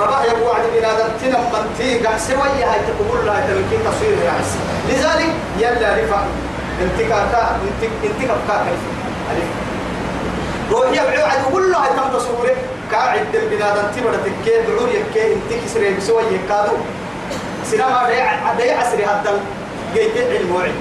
ربع 0.00 0.24
يبو 0.24 0.50
عد 0.50 0.62
بنادم 0.76 1.08
تنمنتي 1.20 2.06
قد 2.06 2.18
سوية 2.18 2.64
هاي 2.72 2.80
تقول 2.88 3.26
لها 3.26 3.40
تمكين 3.40 3.80
تصوير 3.84 4.18
يا 4.24 4.30
عس 4.30 4.50
لذلك 4.88 5.32
يلا 5.58 6.04
رفع 6.04 6.20
انتكاكا 6.82 7.56
انتكاكا 8.04 8.64
كيف 8.64 8.82
ألف. 9.30 9.50
روح 10.72 10.88
يبعو 10.90 11.26
عد 11.26 11.40
يقول 11.40 11.72
له 11.72 11.78
هاي 11.78 11.90
تم 11.96 12.18
تصوره 12.18 12.56
قاعد 12.92 13.20
البنادم 13.34 13.82
تبرد 13.96 14.20
تكي 14.24 14.62
بعور 14.68 14.88
يكي 14.88 15.34
انت 15.34 15.64
كسري 15.64 15.94
بسوي 15.94 16.22
يكادو. 16.22 16.76
سينما 17.64 18.08
ديع 18.58 18.78
عسري 18.80 19.04
هدل. 19.04 19.38
جيت 19.94 20.16
علم 20.16 20.54
وعي. 20.54 20.72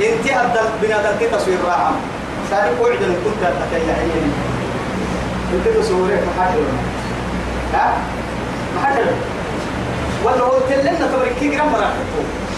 انت 0.00 0.32
هدل 0.32 0.68
بنادم 0.82 1.26
تصوير 1.32 1.58
راحة 1.66 1.92
سالك 2.50 2.80
وعد 2.80 3.02
ان 3.02 3.16
كنت 3.24 3.42
عيني. 3.74 4.32
انت 5.54 5.76
تصورك 5.78 6.22
ما 6.26 6.44
حد 6.44 6.54
ها؟ 7.74 7.98
حد 8.84 8.96
ولا 10.24 10.42
هو 10.42 10.60
كلمنا 10.68 11.06
تبركي 11.12 11.48
جرام 11.48 11.72
مراكبه 11.72 12.14
الله 12.14 12.49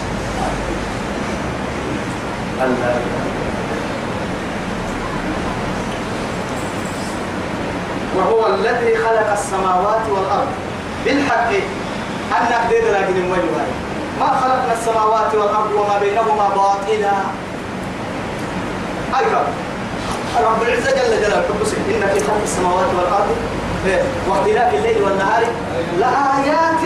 وهو 8.17 8.55
الذي 8.55 8.97
خلق 8.97 9.31
السماوات 9.31 10.09
والأرض. 10.09 10.47
بالحق. 11.05 11.51
أن 12.37 12.43
نقدر 12.51 12.83
لكن 12.91 13.29
ما 14.19 14.27
خلقنا 14.27 14.73
السماوات 14.73 15.35
والأرض 15.35 15.71
وما 15.71 15.99
بينهما 15.99 16.49
باطلا. 16.55 17.15
أيضا 19.19 19.43
رب؟ 20.43 20.61
العزة 20.61 20.91
جل 20.91 21.21
جلاله. 21.21 21.43
إن 21.89 22.03
في 22.13 22.19
خلق 22.19 22.41
السماوات 22.43 22.87
والأرض 22.97 23.35
واختلاف 24.29 24.73
الليل 24.73 25.01
والنهار 25.03 25.43
لآيات 25.99 26.83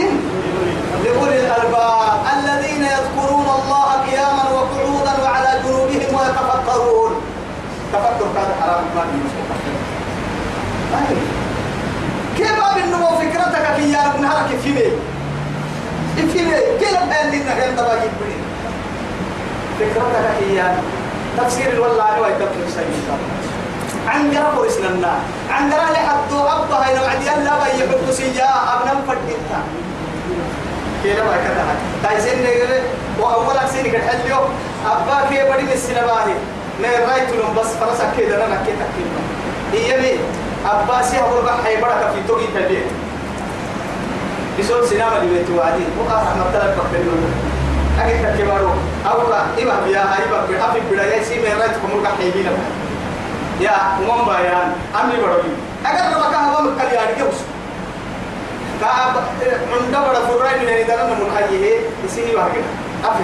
لأولي 1.03 1.39
الألباب. 1.39 2.19
الذين 2.37 2.83
يذكرون 2.83 3.47
الله 3.59 3.89
قياما 4.07 4.43
وقعودا 4.55 4.96
ويتفكرون 6.77 7.21
تفكر 7.93 8.27
كان 8.35 8.51
حرام 8.61 8.83
ما 8.95 9.05
كيف 12.37 12.75
بالنمو 12.75 13.07
فكرتك 13.07 13.75
في 13.75 13.91
يا 13.91 14.07
ابن 14.07 14.25
هرك 14.25 14.59
في 14.63 14.69
مي 14.69 14.81
في 16.31 16.41
مي 16.45 16.55
كيف 16.79 16.91
بين 16.91 17.41
لنا 17.41 17.53
هل 17.53 17.75
تباجي 17.75 18.09
فكرتك 19.79 20.25
هي 20.41 20.71
تفسير 21.37 21.81
والله 21.81 22.21
وي 22.21 22.29
تفسير 22.33 22.67
سيد 22.75 23.03
عن 24.07 24.31
جرب 24.31 24.57
ورسلنا 24.57 25.19
عن 25.51 25.69
جرب 25.69 25.91
لحد 25.93 26.31
أبا 26.33 26.75
هاي 26.75 26.95
نوعد 26.95 27.21
يلا 27.21 27.53
بي 27.63 27.83
يحب 27.83 28.11
سيا 28.11 28.49
أبنا 28.73 28.93
مفردتا 28.93 29.59
كيف 31.03 31.19
ما 31.19 31.37
كذا؟ 31.37 31.75
تايسين 32.03 32.43
نقول 32.43 32.81
وأول 33.19 33.57
أكسين 33.57 33.91
كده 33.91 34.01
حلو 34.07 34.35
أبا 34.85 35.29
كيف 35.29 35.55
بدي 35.55 35.73
السينما 35.73 36.25
نه 36.81 36.89
رايت 37.11 37.29
لهم 37.29 37.55
بس 37.55 37.67
فرسك 37.81 38.09
كده 38.17 38.45
أنا 38.45 38.55
كده 38.67 38.85
كده 38.97 39.21
هي 39.73 40.01
مين 40.01 40.19
أباسي 40.65 41.17
أقول 41.19 41.43
بقى 41.45 41.63
حيبرك 41.63 42.11
في 42.13 42.27
توقي 42.27 42.47
تبيه 42.55 42.85
بسول 44.59 44.87
سينما 44.87 45.17
اللي 45.21 45.39
بيتوا 45.39 45.63
عادي 45.63 45.83
وقع 45.99 46.15
رحمة 46.21 46.45
الله 46.49 46.75
بقبلون 46.77 47.31
أجد 48.01 48.39
كبارو 48.41 48.69
أو 49.11 49.21
إما 49.61 49.75
بيا 49.85 49.99
هاي 49.99 50.29
بقى 50.31 50.69
أفي 50.69 50.79
بداية 50.91 51.23
سي 51.23 51.39
من 51.39 51.59
رأيت 51.59 51.71
كمل 51.71 52.03
كحيبين 52.03 52.47
يا 53.61 53.71
أمم 53.97 54.25
بيان 54.25 54.71
أمي 55.03 55.15
بروي. 55.21 55.51
أجد 55.85 56.13
ربك 56.15 56.35
هوا 56.35 56.61
مكالي 56.61 56.95
يعني 56.95 57.15
كوس 57.23 57.37
كاب 58.81 59.23
عند 59.73 59.95
بڑا 60.05 60.19
فراي 60.27 60.59
من 60.59 60.67
هذا 60.69 60.95
لما 61.03 61.33
نحييه 61.33 61.79
يسيني 62.05 62.35
واحد 62.35 62.61
أفي. 63.05 63.23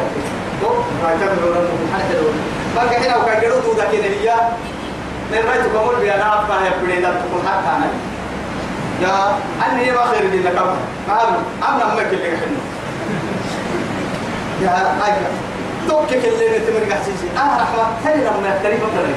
تو 0.61 0.67
رايت 1.03 1.17
نحن 1.17 1.37
تلورا 1.37 2.33
بقى 2.75 2.97
هنا 2.97 3.17
وكاجرو 3.17 3.59
تودا 3.61 3.85
كده 3.91 4.35
من 5.31 5.37
رأيت 5.49 5.65
كمول 5.73 5.95
بيانا 5.95 6.39
أبقى 6.41 6.63
هي 6.63 6.69
بدينا 6.83 7.09
تكون 7.09 7.47
حتى 7.47 7.69
أنا 7.77 7.87
يا 9.01 9.35
أني 9.71 9.91
ما 9.91 10.05
خير 10.05 10.29
دي 10.29 10.39
لك 10.39 10.55
ما 10.55 11.21
أبو 11.23 11.35
أنا 11.63 11.93
أمك 11.93 12.13
اللي 12.13 12.37
حنو 12.37 12.61
يا 14.61 14.95
أيها 15.05 15.31
توك 15.89 16.13
اللي 16.13 16.57
نتمر 16.57 16.91
قحسيسي 16.93 17.27
أنا 17.37 17.57
رحمة 17.63 17.83
تاني 18.03 18.23
لما 18.23 18.47
يختلف 18.55 18.79
مثلا 18.83 19.13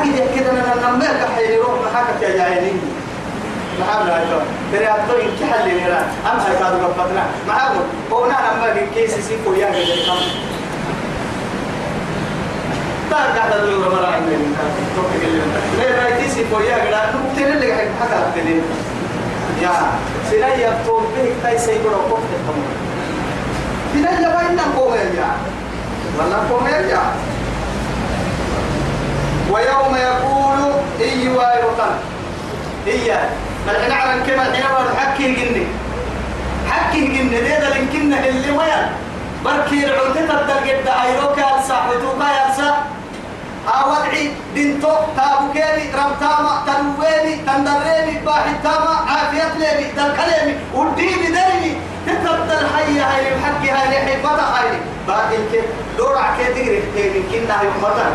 أجد 0.00 0.38
كده 0.40 0.50
أنا 0.50 0.86
لما 0.86 1.04
يقحي 1.04 1.54
يروح 1.54 1.70
محاكك 1.86 2.22
يا 2.22 2.42
عيني 2.42 2.72
محمد 3.80 4.08
هايلو 4.08 4.38
ترى 4.72 4.86
أتوي 4.86 5.22
كحل 5.40 5.68
لي 5.68 5.80
لا 5.80 6.00
أم 6.32 6.38
هاي 6.38 6.56
كادو 6.58 6.86
قفتنا 6.86 7.24
محمد 7.48 7.80
هو 8.12 8.24
أنا 8.24 8.32
لما 8.32 8.86
كيسي 8.94 9.22
سيكو 9.22 9.52
يا 9.52 9.70
جدي 9.70 10.10
هذا 13.16 13.62
اللي 13.62 13.74
هو 13.74 13.90
مرة 13.90 14.06
عندي 14.06 14.36
لا 15.78 16.02
رايتي 16.02 16.28
سيكو 16.28 16.60
يا 16.60 16.78
جدي 16.78 16.96
نقطة 16.96 17.52
اللي 17.54 17.74
حق 17.74 18.06
حكى 18.08 18.40
تدين 18.40 18.62
يا 19.62 19.70
سينايا 20.30 20.78
توم 20.86 21.04
بيك 21.16 21.32
تاي 21.42 21.58
سيكو 21.58 21.88
ركوب 21.88 22.18
تكمل 22.18 22.64
سينايا 23.94 24.36
باينا 24.36 24.62
كوميريا 24.76 25.28
ولا 26.18 26.38
كوميريا 26.48 27.02
ويوم 29.50 29.96
يقول 29.96 30.72
إي 31.00 31.28
وايرقا 31.28 31.98
إيا. 32.86 33.30
الحين 33.68 33.92
على 33.92 34.20
كما 34.22 34.46
الحين 34.48 34.64
ما 34.64 35.00
حكي 35.00 35.26
الجني 35.26 35.66
نديد 37.26 37.64
لنكن 37.64 38.12
اللي 38.14 38.50
ويا 38.50 38.90
بركي 39.44 39.84
العودة 39.86 40.20
تدقى 40.20 40.82
دعيروك 40.84 41.38
يلسا 41.38 41.74
حدوك 41.74 42.16
يلسا 42.16 42.99
أودعي 44.10 44.30
دينتو 44.54 44.88
تابو 45.16 45.52
كيمي 45.52 45.84
رمتاما 45.94 46.62
تنويني 46.66 47.36
تندريني 47.46 48.18
باحي 48.26 48.54
تاما 48.62 48.94
عافية 49.08 49.58
ليمي 49.58 49.92
دلكليمي 49.96 50.54
وديني 50.74 51.26
ديني. 51.26 51.72
تتبدل 52.06 52.66
حي 52.74 53.00
هاي 53.00 53.34
الحق 53.34 53.62
هاي 53.62 53.98
حكمة 54.06 54.30
هاي. 54.30 54.70
باقي 55.06 55.36
الكي 55.36 55.60
دورع 55.98 56.36
كي 56.36 56.44
تقري 56.44 56.82
كيمي 56.96 57.22
كنا 57.30 57.62
يوم 57.62 57.82
مطر 57.82 58.12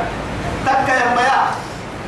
تكا 0.66 0.94
يا 0.94 1.16
ميا. 1.16 1.42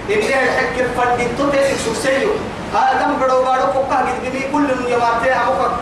إني 0.09 0.43
الحق 0.43 0.77
الفردين 0.79 1.37
تو 1.37 1.49
تيسك 1.49 1.77
سوسيو 1.85 2.29
آدم 2.75 3.13
بدو 3.21 3.43
بارو 3.43 3.67
كوكا 3.73 3.95
قد 3.95 4.17
بني 4.23 4.41
كل 4.51 4.67
يمارتي 4.91 5.31
عموكا 5.31 5.77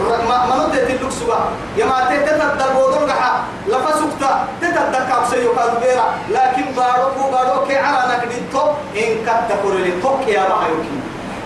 ما 0.00 0.56
نود 0.56 0.74
تلوك 0.88 1.12
سوا. 1.12 1.38
يمارتي 1.76 2.18
تتدل 2.18 2.68
بودر 2.74 3.10
قحا 3.10 3.32
لفا 3.68 3.92
سكتا. 4.00 4.48
تتدل 4.60 5.04
كابسيو 5.08 5.54
كالبيرا. 5.54 6.06
لكن 6.30 6.66
بارو 6.76 7.30
بارو 7.32 7.66
كي 7.66 7.76
عرا 7.76 8.02
نكدي 8.10 8.40
تو 8.52 8.64
إن 8.96 9.24
كد 9.26 9.48
تقول 9.48 9.80
لي 9.80 9.92
تو 10.02 10.10
كيا 10.26 10.40
ما 10.40 10.56
هيوكين 10.66 11.00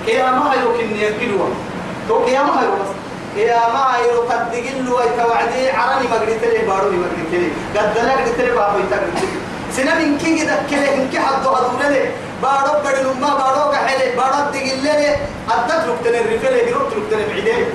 كيا 0.06 0.30
ما 0.30 0.52
هيوكين 0.52 0.96
يكيلوا 0.96 1.48
تو 2.08 2.24
كيا 2.24 2.42
ما 2.42 2.60
هيوكين 2.60 3.00
يا 3.36 3.60
ما 3.74 3.84
يرو 4.04 4.22
قد 4.22 4.50
دقلوا 4.50 5.02
يتوعدي 5.02 5.70
عرني 5.70 6.08
مقريت 6.08 6.44
لي 6.44 6.66
بارو 6.66 6.90
مقريت 6.90 7.32
لي. 7.32 7.50
قد 7.76 7.98
لا 7.98 8.12
قريت 8.12 8.38
لي 8.38 8.50
بابو 8.50 8.78
يتقريت 8.78 9.18
سنة 9.76 9.94
من 9.94 10.18
كي 10.18 10.48
قد 10.50 10.66
كله 10.70 10.94
إن 10.94 11.08
كي 11.12 11.18
حدو 11.20 11.50
هدول 11.50 11.92
لي 11.92 12.10
بارو 12.42 12.72
بدل 12.84 13.06
ما 13.20 13.30
بارو 13.40 13.70
كحله 13.72 14.16
بارو 14.16 14.50
لي 14.52 15.16
أدت 15.50 15.82
ركتن 15.88 16.14
الرفلة 16.14 16.58
جروت 16.68 16.92
ركتن 16.96 17.20
بعيدين 17.28 17.66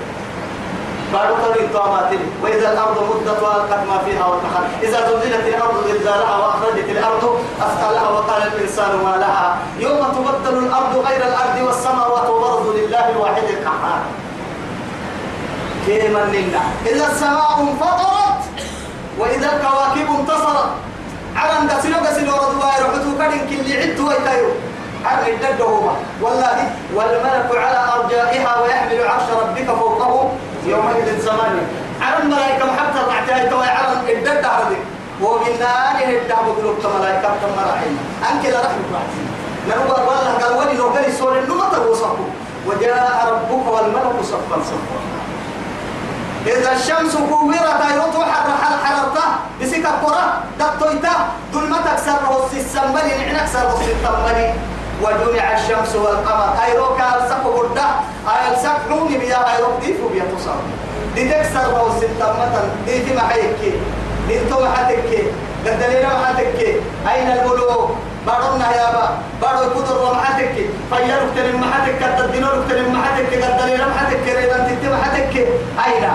بارو 1.13 1.35
طريق 1.35 1.73
طاماتين 1.73 2.19
وإذا 2.43 2.71
الأرض 2.73 2.97
مدت 3.09 3.43
وألقت 3.43 3.81
ما 3.89 3.97
فيها 4.05 4.25
وتخل. 4.25 4.65
إذا 4.83 5.09
زلزلت 5.09 5.47
الأرض 5.47 5.87
زلزالها 5.87 6.37
وأخرجت 6.37 6.89
الأرض 6.89 7.23
أثقالها 7.61 8.09
وقال 8.09 8.41
الإنسان 8.43 8.91
ما 9.05 9.17
لها. 9.17 9.57
يوم 9.79 10.01
تبدل 10.15 10.57
الأرض 10.57 11.05
غير 11.07 11.21
الأرض 11.27 11.61
والسماوات 11.65 12.29
وبرزوا 12.29 12.73
لله 12.73 13.09
الواحد 13.09 13.43
القهار. 13.43 14.01
كيما 15.85 16.19
لنا 16.33 16.61
إذا 16.85 17.07
السماء 17.11 17.59
انفطرت 17.61 18.41
وإذا 19.19 19.47
الكواكب 19.55 20.07
انتصرت. 20.19 20.69
عرن 21.35 21.67
دسلو 21.67 21.97
قسلو 22.05 22.33
ردوا 22.33 22.69
يرحتو 22.79 23.11
كدن 23.19 23.41
كل 23.49 23.67
عدتو 23.81 24.07
ويتايو. 24.09 24.49
عرن 25.05 25.27
الددهما 25.27 25.93
والله 26.21 26.57
والملك 26.95 27.49
على 27.55 27.79
أرجائها 27.95 28.61
ويحمل 28.61 29.07
عرش 29.07 29.27
ربك 29.41 29.67
فوقهم 29.79 29.94
يومئذ 30.65 31.21
زمان 31.21 31.67
عرن 32.01 32.27
ملائكة 32.27 32.65
محبتة 32.65 33.07
رعتها 33.07 33.49
توي 33.49 33.67
عرن 33.67 34.09
الدد 34.09 34.45
عرضي 34.45 34.77
ومنا 35.21 35.91
أنه 35.91 36.09
الدعم 36.21 36.45
قلوب 36.57 36.75
ملائكة 36.99 37.27
كم 37.27 37.59
راحين 37.69 37.97
أنك 38.31 38.45
لا 38.45 38.59
رحمة 38.59 38.87
رعتي 38.93 39.21
نقول 39.69 39.91
والله؟ 39.91 40.33
قال 40.41 40.57
ولي 40.57 40.77
لو 40.77 40.87
قال 40.87 41.13
سوري 41.13 41.39
النمط 41.39 41.73
وصفه 41.89 42.25
وجاء 42.67 43.27
ربك 43.31 43.67
والملك 43.67 44.17
صفا 44.23 44.57
صفا. 44.69 44.99
إذا 46.45 46.71
الشمس 46.71 47.17
كورت 47.17 48.29
حر 48.29 48.49
حر 48.61 48.85
حررته. 48.85 49.27
بسكة 49.61 49.89
قرى 49.89 50.23
دقتويتا 50.59 51.13
دول 51.53 51.69
ما 51.69 51.77
تكسر 51.77 52.17
رؤوس 52.29 52.53
السمبلي 52.53 53.17
نحن 53.17 53.35
نكسر 53.35 53.63
رؤوس 53.63 53.81
السمبلي. 53.81 54.53
وجمع 55.01 55.53
الشمس 55.53 55.95
والقمر. 55.95 56.49
أيروك 56.65 56.99
ألسق 57.01 57.43
بردا 57.55 57.87
ألسق 58.51 58.77
حومي 58.89 59.17
بيا 59.17 59.55
أيروك 59.55 59.75
ديفو 59.85 60.07
بيا 60.09 60.23
تصر 60.23 60.55
دي 61.15 61.29
تكسر 61.29 61.73
رؤوس 61.73 62.03
التمة 62.03 62.61
دي 62.85 63.03
في 63.03 63.15
محيك 63.15 63.73
دي 64.27 64.39
تو 64.49 64.63
محتك 64.63 65.11
قدلنا 65.65 66.09
محتك 66.19 66.59
أين 67.11 67.27
الملوك 67.31 67.91
بارنا 68.27 68.67
يا 68.75 68.87
با 68.95 69.07
بارو 69.41 69.69
كتر 69.75 69.97
ومحتك 70.03 70.55
فيرك 70.89 71.29
تلم 71.35 71.61
محتك 71.61 72.01
الدينور 72.19 72.55
تلم 72.69 72.93
محتك 72.93 73.31
قدلنا 73.43 73.87
محتك 73.87 74.23
ريدان 74.27 74.61
تتم 74.67 74.91
محتك 74.91 75.33
أين؟ 75.85 76.05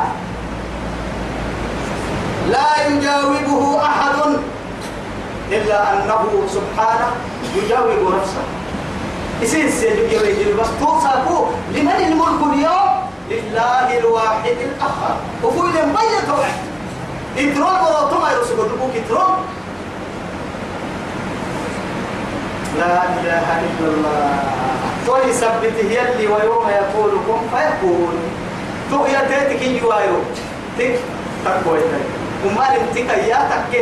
لا 2.51 2.69
يجاوبه 2.89 3.83
أحد 3.85 4.17
إلا 5.53 5.93
أنه 5.93 6.23
سبحانه 6.55 7.09
يجاوب 7.57 8.15
نفسه. 8.15 8.60
يصير 9.43 9.95
يجي 10.13 10.53
بس 10.53 10.69
توصفوا 10.81 11.47
لمن 11.75 11.99
الملك 12.09 12.41
اليوم؟ 12.53 12.91
لله 13.31 13.99
الواحد 13.99 14.57
الأخر. 14.61 15.15
وفوق 15.45 15.65
الميت 15.65 16.25
توعد 16.27 16.59
إترون 17.39 17.77
ورا 17.85 18.11
تما 18.11 18.33
يرسل 18.33 18.57
دبوك 18.57 18.95
إترون. 18.97 19.37
لا 22.79 23.03
إله 23.05 23.47
إلا 23.61 23.89
الله. 23.89 24.31
توي 25.07 25.33
سبته 25.33 25.87
يلي 25.91 26.27
ويوم 26.27 26.69
يقول 26.69 27.11
كن 27.27 27.43
فيكون 27.53 28.15
تو 28.91 29.07
يا 29.07 29.21
تيتك 29.29 29.63
يوايو 29.63 30.17
تك 30.79 30.99
تقوي 31.45 31.81
وما 32.47 32.65
لمتك 32.73 33.11
يا 33.29 33.41
تك 33.51 33.73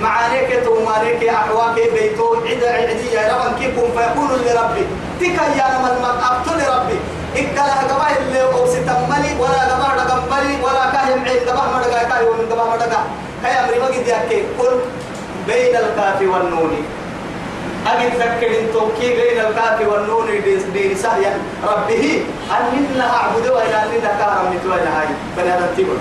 معانيك 0.00 0.64
تو 0.64 0.74
مالك 0.84 1.24
أحواك 1.28 1.74
بيتو 1.94 2.34
عدا 2.46 2.72
عدي 2.72 3.12
يا 3.12 3.36
رب 3.36 3.58
كيكم 3.58 3.86
فيكون 3.96 4.30
لربي. 4.46 4.86
تك 5.20 5.38
يا 5.58 5.66
نمل 5.78 5.94
مقابت 6.02 6.48
لربي 6.48 6.98
إكلا 7.36 7.74
جماعة 7.90 8.16
اللي 8.26 8.42
أوسي 8.42 8.80
تملي 8.80 9.32
ولا 9.40 9.62
جماعة 9.72 10.00
جمبلي 10.10 10.54
ولا 10.64 10.84
كاهم 10.92 11.24
عين 11.24 11.44
جماعة 11.46 11.68
مدقا 11.78 12.02
كاهم 12.10 12.38
من 12.38 12.48
جماعة 12.50 12.66
مدقا 12.76 13.00
كاي 13.42 13.52
أمري 13.60 13.78
ما 13.78 13.86
قد 13.86 14.06
يحكي 14.08 14.42
قل 14.58 14.80
بين 15.46 15.76
الكاف 15.76 16.20
والنون 16.22 16.72
أجد 17.86 18.12
فكر 18.12 18.46
إن 18.60 18.66
توكي 18.72 19.08
بين 19.16 19.40
الكاف 19.46 19.78
والنون 19.88 20.26
دي 20.72 20.94
سهيا 20.94 21.38
ربه 21.64 22.22
أن 22.50 22.64
من 22.72 23.00
أعبد 23.00 23.46
وإلى 23.48 23.76
أن 23.82 24.02
كارم 24.18 24.54
متوالى 24.54 24.88
هاي 24.96 25.08
فلا 25.36 25.60
تنتبه 25.60 25.98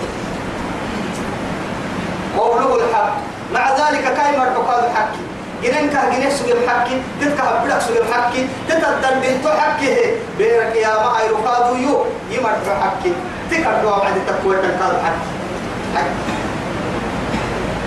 قوله 2.38 2.76
الحق 2.76 3.14
مع 3.54 3.72
ذلك 3.72 4.04
كاي 4.04 4.38
مرحبا 4.38 4.88
الحق 4.88 5.27
جنين 5.64 5.90
كه 5.90 6.10
جنين 6.10 6.32
سوي 6.32 6.70
حكي 6.70 7.02
تتكه 7.22 7.64
بدك 7.64 7.82
سوي 7.82 8.14
حكي 8.14 8.48
تتدل 8.70 9.16
بنتو 9.22 9.50
حكي 9.50 9.96
بيرك 10.38 10.76
يا 10.76 10.94
ما 11.04 11.20
أي 11.20 11.28
ركادو 11.34 11.76
يو 11.76 12.06
يمرح 12.32 12.62
حكي. 12.82 13.14
تكردوا 13.52 13.98
بعد 13.98 14.14
تكوي 14.28 14.56
تكاد 14.58 14.94
حكي. 15.04 16.14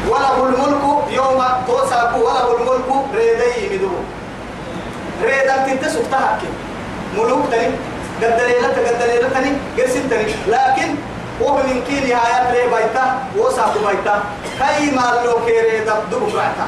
وله 0.08 0.48
الملك 0.48 0.82
يوم 1.10 1.44
توساكو 1.66 2.18
وله 2.18 2.56
الملك 2.56 2.88
ريدي 3.14 3.76
مدو 3.76 3.90
ريدا 5.22 5.56
تنتسك 5.66 6.02
تحكي 6.12 6.48
ملوك 7.16 7.44
تاني 7.50 7.74
قد 8.22 8.36
دليلة 8.38 8.68
قد 8.68 8.98
دليلة 9.02 9.28
تاني 9.28 9.52
قرسين 9.78 10.10
تاني 10.10 10.32
لكن 10.48 10.94
وهو 11.40 11.56
من 11.56 11.82
كي 11.88 12.00
نهاية 12.00 12.52
لي 12.52 12.62
بيتا 12.74 13.04
وساكو 13.36 13.78
بيتا 13.86 14.22
كي 14.58 14.90
ما 14.90 15.06
لو 15.24 15.46
كيري 15.46 15.78
دبدو 15.84 16.26
بعتا. 16.36 16.66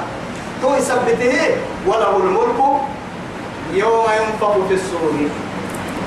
تو 0.63 0.75
يثبته 0.75 1.39
وله 1.87 2.17
الملك 2.17 2.59
يوم 3.73 4.07
ينفخ 4.21 4.55
في 4.69 4.75
الصور. 4.75 5.13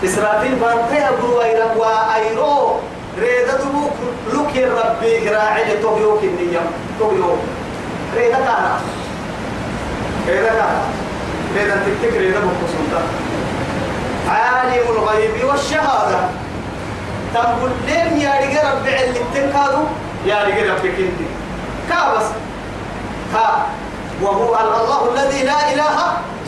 إسرافيل 0.05 0.63
أبو 0.93 1.41
إلى 1.41 1.65
وأيرو 1.75 2.79
ريدة 3.19 3.57
تبوك 3.57 3.93
لك 4.33 4.55
ربي 4.57 5.29
راعي 5.29 5.77
توبيوك 5.81 6.23
النية. 6.23 6.61
توبيوك 6.99 7.39
ريدة 8.15 8.37
كانا. 8.37 8.79
ريدة 10.27 10.49
كانا. 10.49 10.81
ريدة 11.57 11.75
تكتك 11.75 12.17
ريدة 12.17 12.39
بقصنتا 12.39 13.01
عالم 14.29 14.85
الغيب 14.89 15.45
والشهادة. 15.45 16.19
تقول 17.33 17.71
لين 17.87 18.21
يا 18.21 18.33
رجال 18.41 18.77
ربي 18.77 19.03
اللي 19.03 19.19
تنكادو 19.33 19.83
يا 20.25 20.43
رجال 20.43 20.69
ربي 20.69 20.89
كنتي. 20.89 21.27
كابس 21.89 22.25
ها 23.33 23.65
وهو 24.21 24.55
الله 24.55 25.01
الذي 25.13 25.43
لا 25.43 25.73
إله 25.73 25.97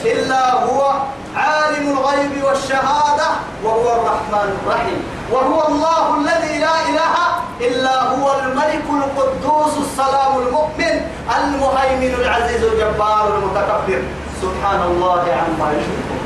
إلا 0.06 0.54
هو 0.54 0.94
عالم 1.36 1.98
الغيب 1.98 2.44
والشهادة 2.44 3.30
وهو 3.64 3.88
الرحمن 3.96 4.50
الرحيم. 4.58 5.00
وهو 5.32 5.68
الله 5.68 6.04
الذي 6.22 6.60
لا 6.60 6.76
إله 6.90 7.16
إلا 7.62 8.02
هو 8.04 8.40
الملك 8.40 8.86
القدوس 8.90 9.74
السلام 9.78 10.38
المؤمن 10.48 10.96
المهيمن 11.38 12.14
العزيز 12.22 12.64
الجبار 12.64 13.38
المتكبر. 13.38 14.02
سبحان 14.42 14.82
الله 14.82 15.22
عما 15.22 15.68
يشركون. 15.78 16.22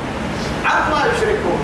عما 0.66 1.00
يشركون. 1.12 1.62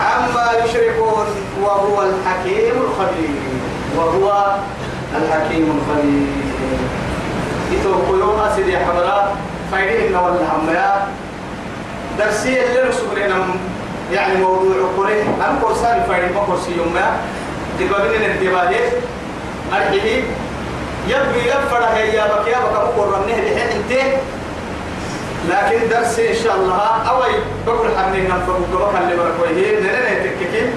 عما 0.00 0.46
يشركون. 0.64 1.26
وهو 1.62 2.02
الحكيم 2.02 2.74
الخبير. 2.86 3.42
وهو 3.96 4.56
الحكيم 5.16 5.66
الخبير. 5.78 6.26
يتوقع 7.72 8.18
يوم 8.18 8.40
أسير 8.40 8.68
يا 8.68 8.78
حضرات 8.78 9.28
فايدين 9.72 10.16
ولا 10.16 10.40
هميا 10.54 11.06
درسي 12.18 12.64
اللي 12.64 12.80
رسول 12.88 13.16
لنا 13.16 13.36
يعني 14.12 14.34
موضوع 14.38 14.74
قريه 14.98 15.22
أنا 15.22 15.58
كورسان 15.62 16.02
فايدين 16.08 16.32
ما 16.34 16.40
كورسي 16.46 16.76
يوم 16.76 16.94
تبغين 17.80 18.22
الانتباه 18.22 18.70
أرحيه 19.72 20.22
يبقي 21.08 21.40
يفرح 21.48 21.90
هي 21.94 22.10
بك 22.10 22.46
يا 22.48 22.58
بك 22.58 22.76
أقول 22.76 23.08
رمنه 23.12 23.34
بحين 23.36 23.68
أنت. 23.76 24.16
لكن 25.50 25.88
درس 25.88 26.18
إن 26.18 26.34
شاء 26.44 26.56
الله. 26.56 26.80
أوي 27.10 27.34
بقول 27.66 27.88
حمني 27.98 28.22
نفهم 28.28 28.62
بقول 28.72 28.96
اللي 28.96 29.16
بركويه 29.16 29.80
نرى 29.80 30.20
نتككين 30.20 30.70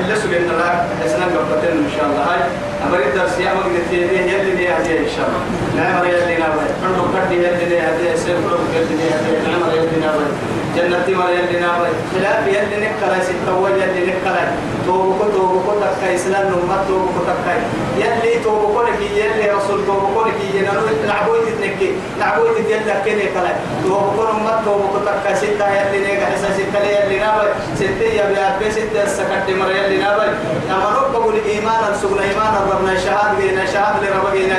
اللي 0.00 0.16
سجلنا 0.16 0.52
لا 0.52 0.70
حسنا 1.04 1.24
قبتين 1.24 1.76
إن 1.84 1.90
شاء 1.96 2.06
الله. 2.06 2.22
هاي 2.30 2.40
أمريد 2.86 3.14
درس 3.14 3.38
يا 3.38 3.54
مقدر 3.54 3.82
تيجي 3.90 4.16
يلي 4.32 4.52
لي 4.58 4.68
هذه 4.68 4.98
إن 4.98 5.10
شاء 5.16 5.26
الله. 5.28 5.42
نعم 5.76 6.04
يلي 6.04 6.36
نابي 6.42 6.66
عندك 6.84 7.06
كردي 7.12 7.34
يلي 7.34 7.64
لي 7.70 7.80
هذه 7.80 8.16
سيفلو 8.16 8.58
يلي 8.74 8.94
لي 9.00 9.06
هذه 9.14 9.30
يلي 9.94 10.06
نابي 10.06 10.26
جنتي 10.76 11.14
ما 11.14 11.30
يلي 11.30 11.60
نابي 11.60 11.90
خلاف 12.14 12.46
يلي 12.46 12.76
نكلا 12.86 13.22
ستة 13.22 13.68
يلي 13.68 14.06
نكلا 14.06 14.44
توبكو 14.86 15.24
توبكو 15.30 15.72
تكا 15.80 16.14
إسلام 16.14 16.46
نمت 16.46 16.80
توبكو 16.88 17.20
تكا 17.26 17.54
يلي 17.98 18.44
توبكو 18.44 18.82
لك 18.82 19.00
يلي 19.00 19.50
رسول 19.50 19.86
توبكو 19.86 20.20
لك. 20.26 20.34
ينالو 20.54 20.80
نعبوي 21.06 21.38
تتنكي 21.46 21.92
نعبوي 22.20 22.48
تتيلا 22.54 22.94
كني 23.04 23.26
كلا 23.34 23.52
توبكو 23.84 24.22
نمت 24.22 24.64
توبكو 24.64 24.98
تكا 25.06 25.34
ستة 25.34 25.66
يلي 25.70 25.98
نيجا 25.98 26.26
حسا 26.26 26.48
ستة 26.58 26.80
يلي 26.84 27.18
نابي. 27.18 27.48
ستة 27.74 28.06
يبي 28.18 28.38
أبي 28.38 28.70
ستة 28.70 29.02
السكت 29.02 29.46
مر 29.48 29.70
يلي 29.70 29.98
نابي. 29.98 30.28
أما 30.70 30.90
نقبل 30.96 31.34
إيمانا 31.46 31.96
سقنا 32.02 32.22
إيمانا 32.22 32.58
ربنا 32.70 32.98
شهاد 32.98 33.36
بينا 33.38 33.66
شهاد 33.66 33.94
لربنا 34.02 34.58